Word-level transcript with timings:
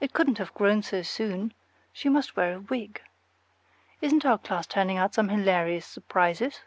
It 0.00 0.14
couldn't 0.14 0.38
have 0.38 0.54
grown 0.54 0.82
so 0.82 1.02
soon; 1.02 1.52
she 1.92 2.08
must 2.08 2.34
wear 2.34 2.54
a 2.54 2.60
wig. 2.60 3.02
Isn't 4.00 4.24
our 4.24 4.38
class 4.38 4.66
turning 4.66 4.96
out 4.96 5.12
some 5.12 5.28
hilarious 5.28 5.84
surprises? 5.84 6.60